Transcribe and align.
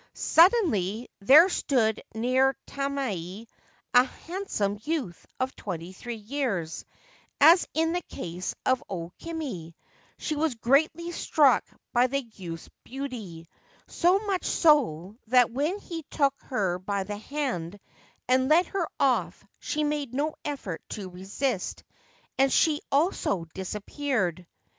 Suddenly 0.15 1.09
there 1.19 1.47
stood 1.47 2.01
near 2.15 2.55
Tamae 2.65 3.45
a 3.93 4.03
handsome 4.03 4.79
youth 4.81 5.27
of 5.39 5.55
twenty 5.55 5.93
three 5.93 6.15
years, 6.15 6.85
as 7.39 7.67
in 7.75 7.91
the 7.91 8.01
case 8.09 8.55
of 8.65 8.83
O 8.89 9.11
Kimi; 9.19 9.75
she 10.17 10.35
was 10.35 10.55
greatly 10.55 11.11
struck 11.11 11.63
by 11.93 12.07
the 12.07 12.23
youth's 12.33 12.67
beauty, 12.83 13.47
so 13.85 14.17
much 14.17 14.43
so 14.45 15.17
that 15.27 15.51
when 15.51 15.77
he 15.77 16.01
took 16.09 16.33
her 16.45 16.79
by 16.79 17.03
the 17.03 17.17
hand 17.17 17.79
and 18.27 18.49
led 18.49 18.65
her 18.65 18.87
off 18.99 19.45
she 19.59 19.83
made 19.83 20.15
no 20.15 20.33
effort 20.43 20.81
to 20.89 21.11
resist, 21.11 21.83
and 22.39 22.51
she 22.51 22.81
also 22.91 23.45
disappeared. 23.53 24.47